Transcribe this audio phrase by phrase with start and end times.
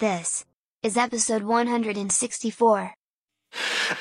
[0.00, 0.46] This
[0.82, 2.94] is episode 164.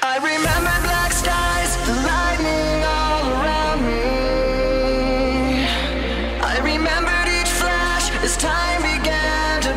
[0.01, 4.07] I remember black skies, the lightning all around me.
[6.39, 9.75] I remembered each flash as time began to.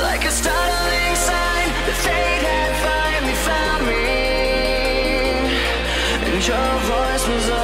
[0.00, 1.68] Like a startling sign
[2.00, 4.16] fate had finally found me.
[6.24, 7.59] And your voice was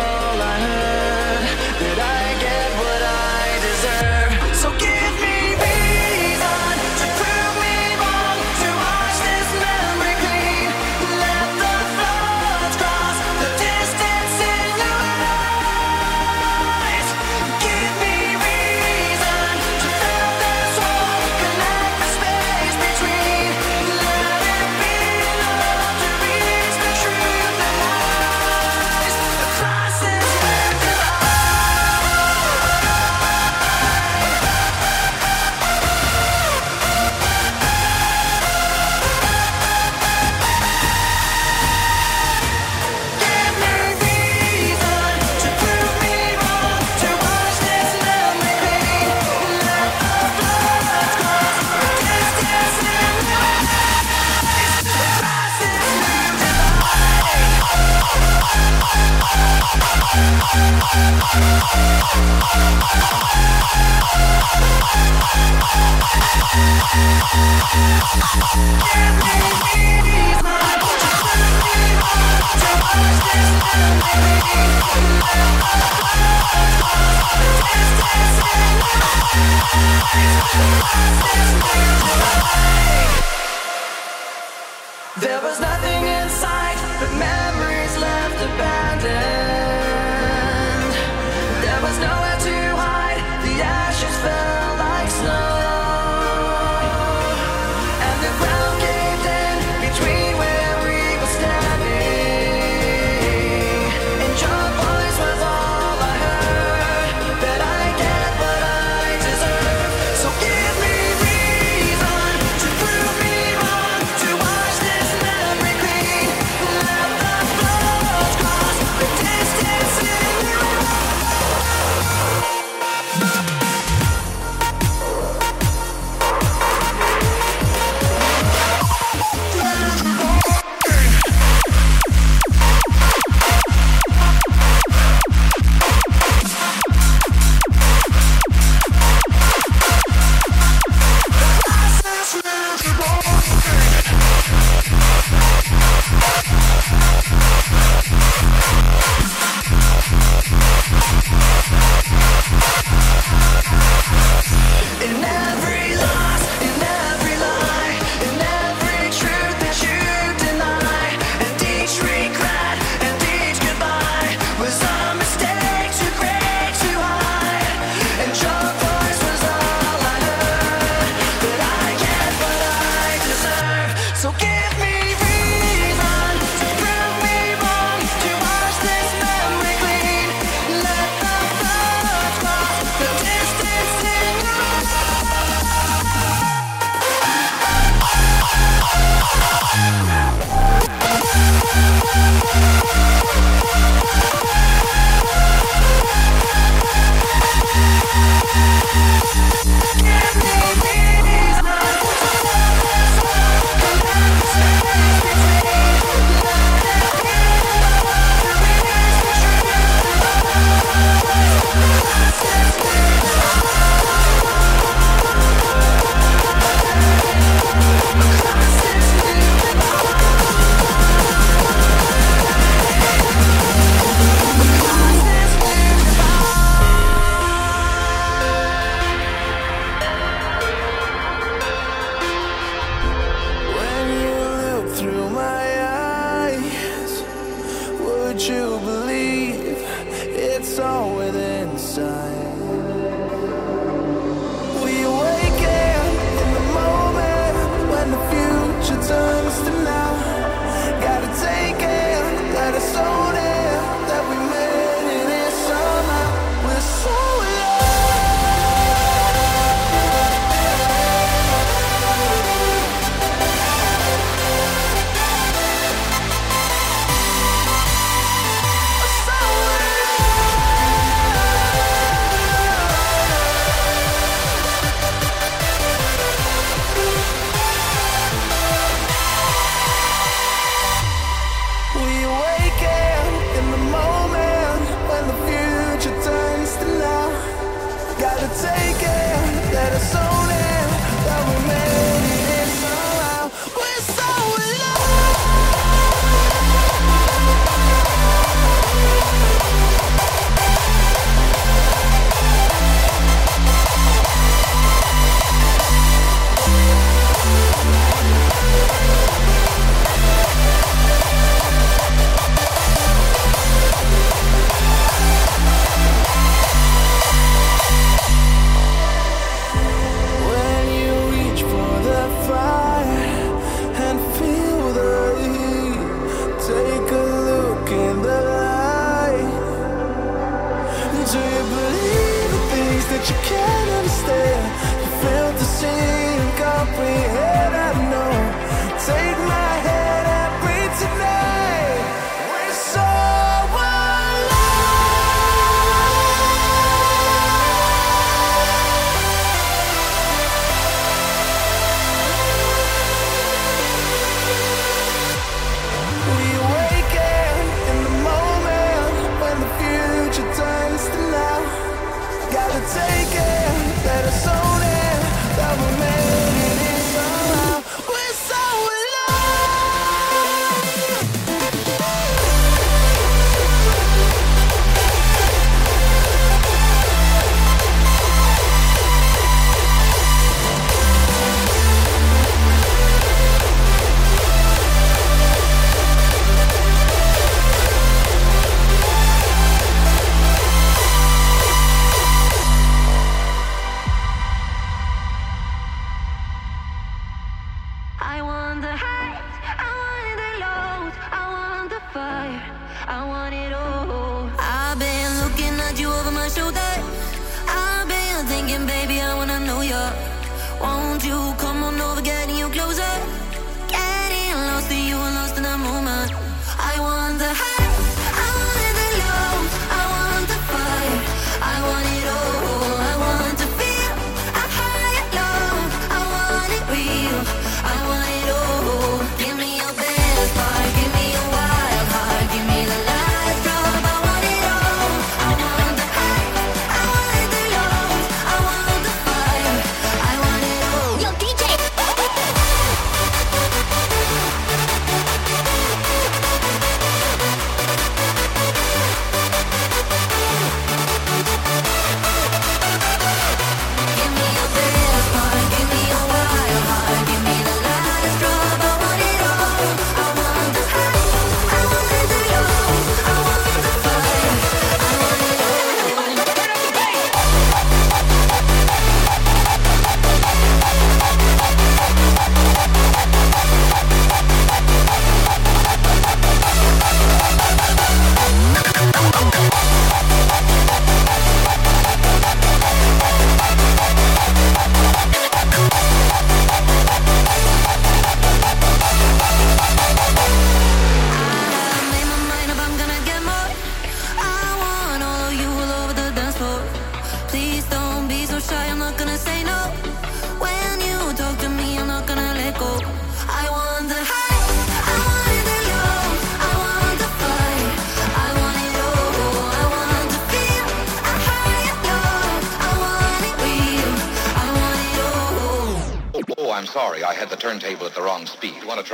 [85.18, 86.28] There was nothing in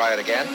[0.02, 0.46] try it again?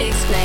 [0.00, 0.37] explain.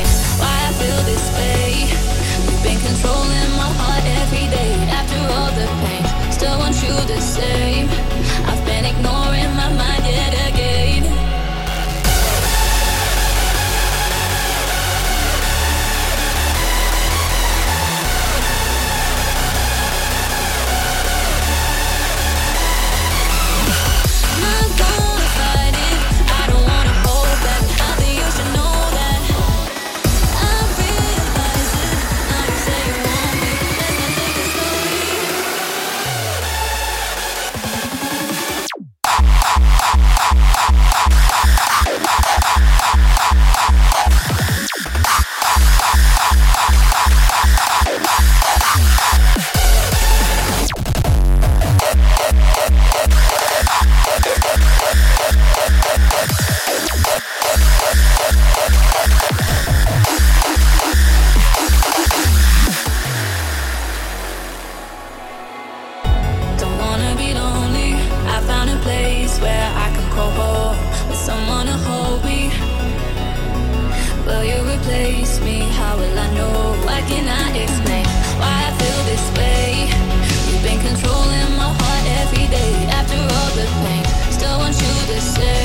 [80.83, 84.03] controlling my heart every day after all the pain.
[84.31, 85.62] Still want you to say.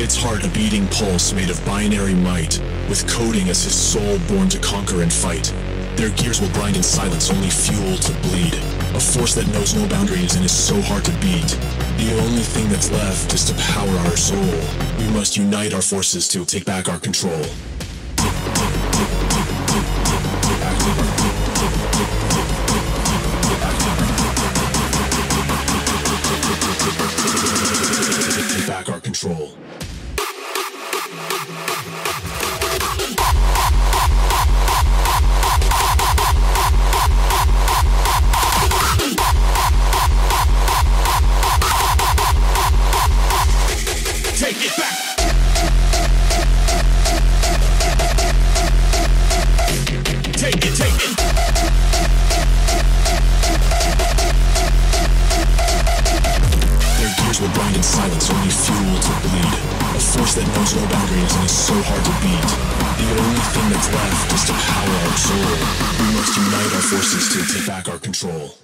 [0.00, 4.48] Its heart a beating pulse made of binary might, with coding as his soul born
[4.48, 5.52] to conquer and fight.
[5.96, 8.54] Their gears will grind in silence, only fuel to bleed.
[8.94, 11.48] A force that knows no boundaries and is so hard to beat.
[11.98, 14.38] The only thing that's left is to power our soul.
[14.98, 17.42] We must unite our forces to take back our control.
[28.54, 29.58] Take back our control.
[60.48, 62.48] No boundaries and is so hard to beat.
[62.98, 65.56] The only thing that's left is to power our soul.
[65.98, 68.56] We must unite our forces to take back our control.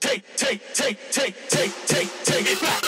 [0.00, 2.82] Take, take, take, take, take, take, take it back.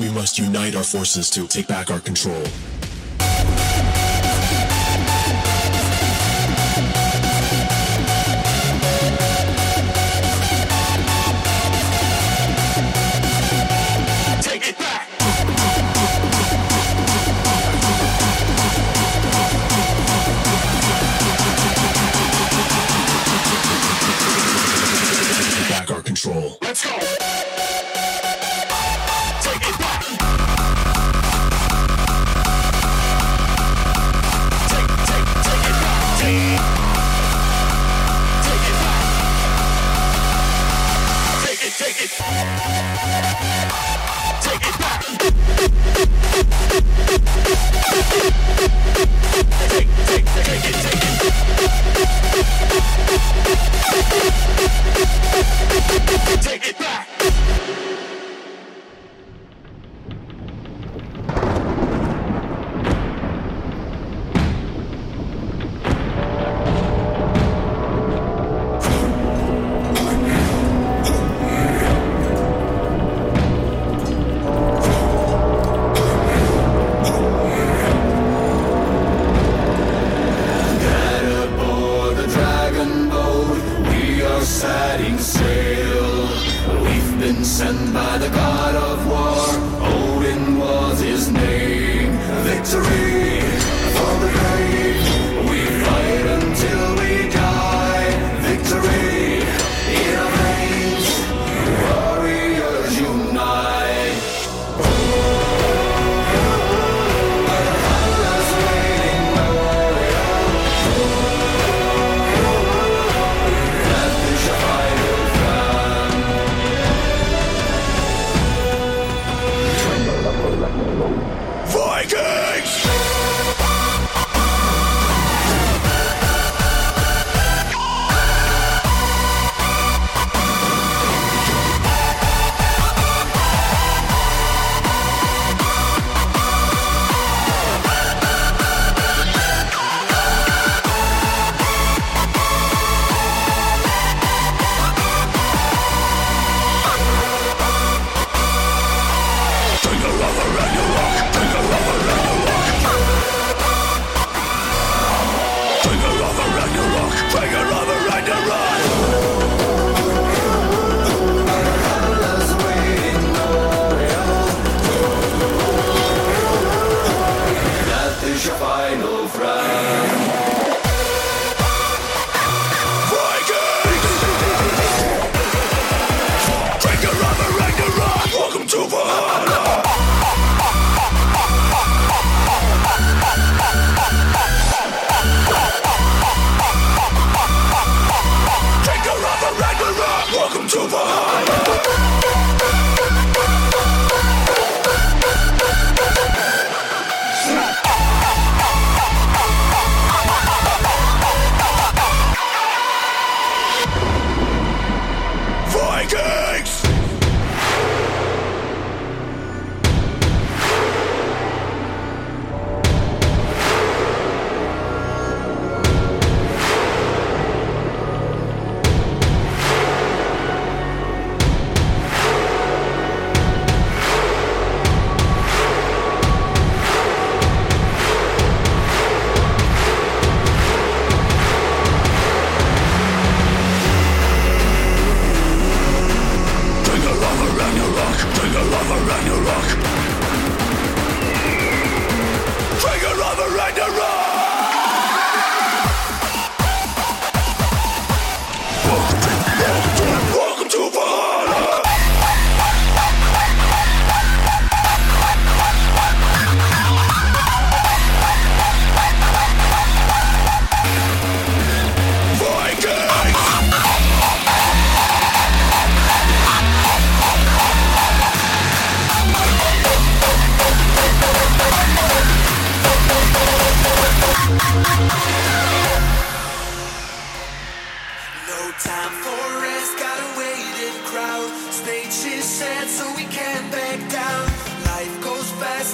[0.00, 2.42] We must unite our forces to take back our control.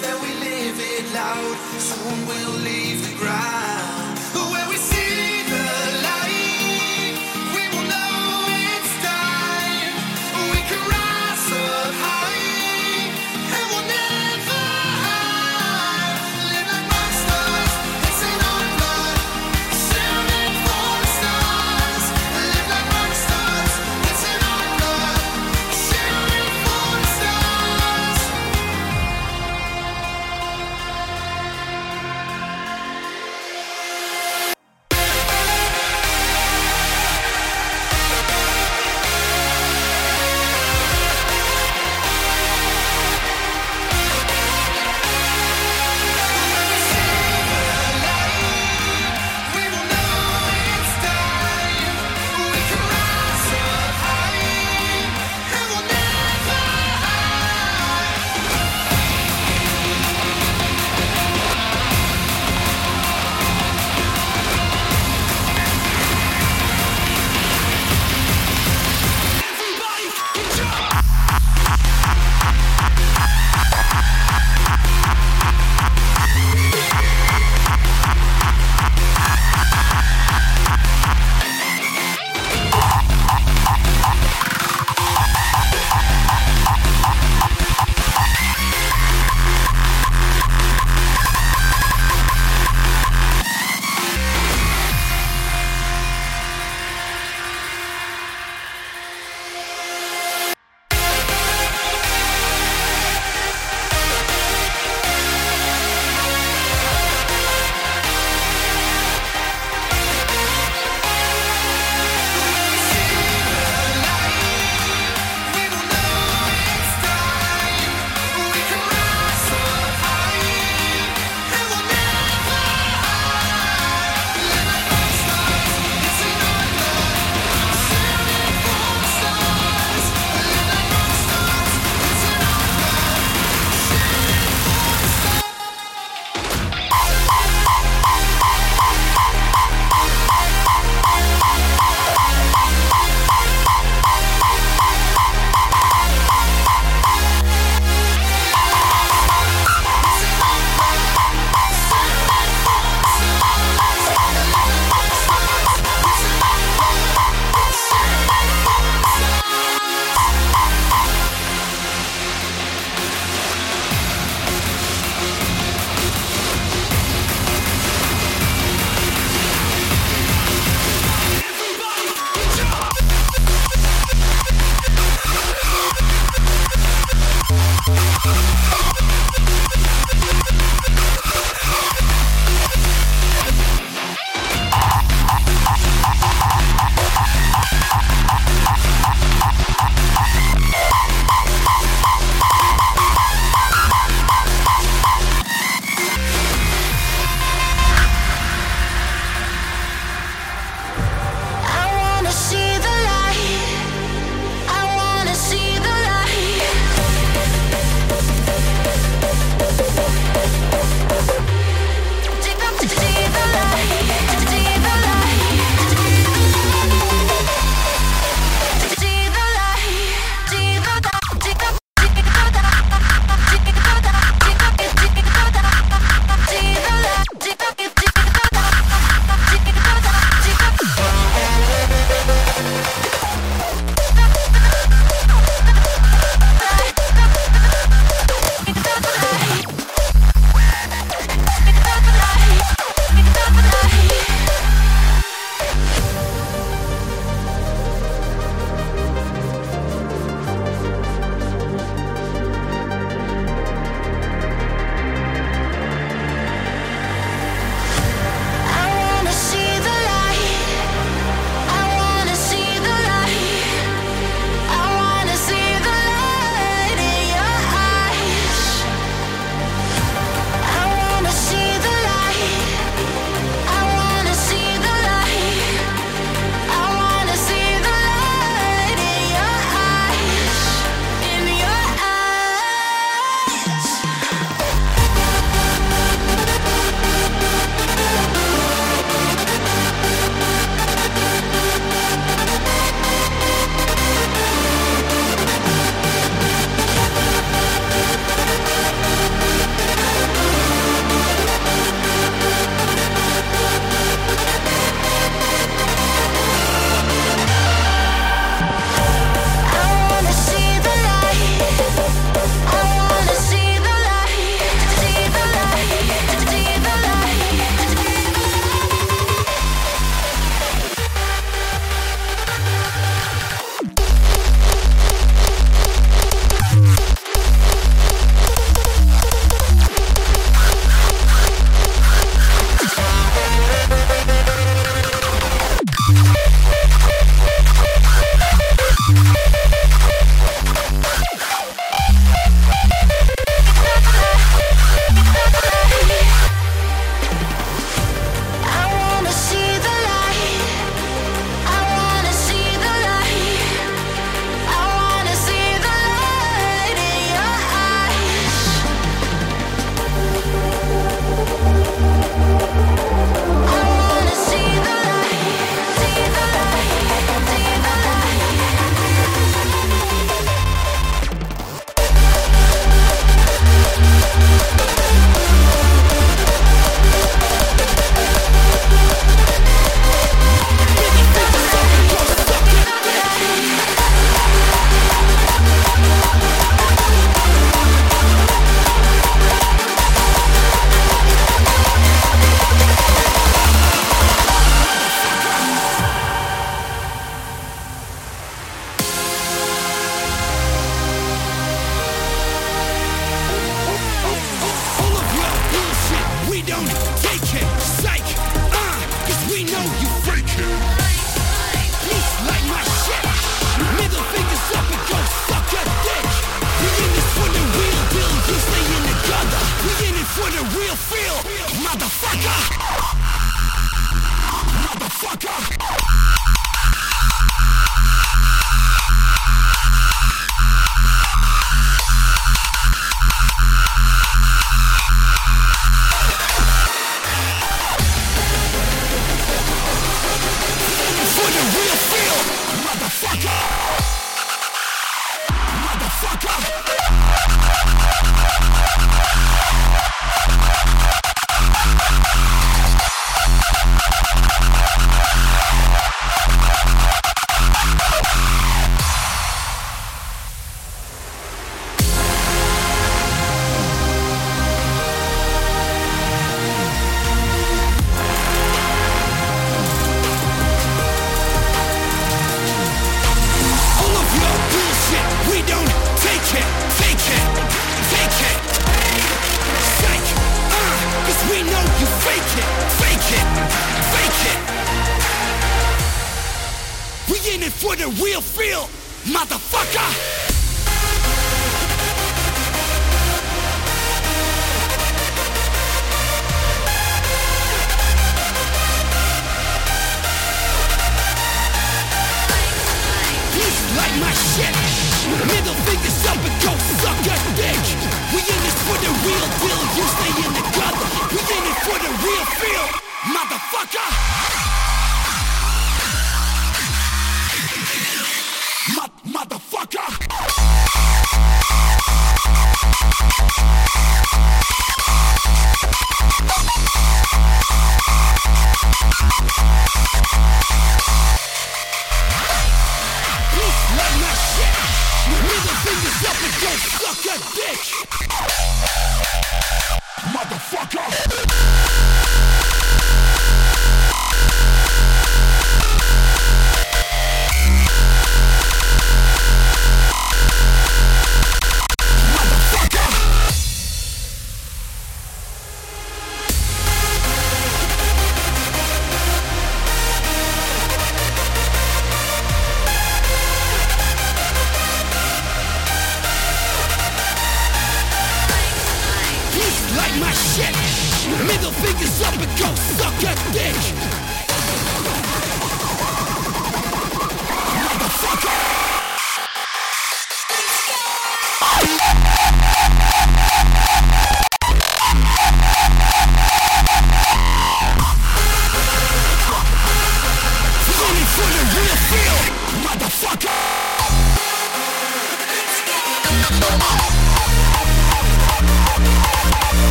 [0.00, 1.56] that we live it loud.
[1.78, 3.75] Soon we'll leave the ground.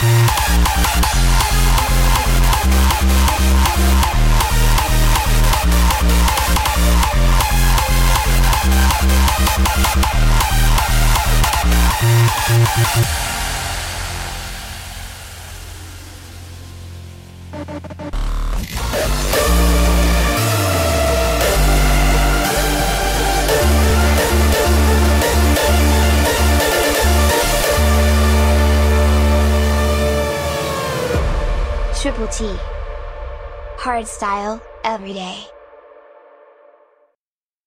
[0.00, 0.40] Thank
[32.20, 32.60] Triple T.
[33.78, 35.49] Hardstyle, every day.